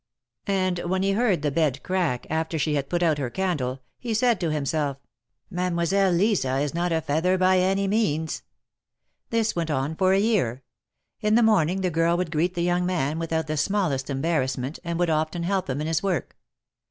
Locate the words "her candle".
3.19-3.83